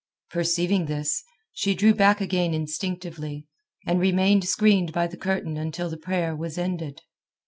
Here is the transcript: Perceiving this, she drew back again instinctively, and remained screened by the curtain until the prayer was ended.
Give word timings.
Perceiving 0.31 0.87
this, 0.87 1.23
she 1.53 1.75
drew 1.75 1.93
back 1.93 2.19
again 2.21 2.55
instinctively, 2.55 3.45
and 3.85 3.99
remained 3.99 4.43
screened 4.45 4.91
by 4.93 5.05
the 5.05 5.15
curtain 5.15 5.57
until 5.57 5.91
the 5.91 5.95
prayer 5.97 6.35
was 6.35 6.57
ended. 6.57 7.01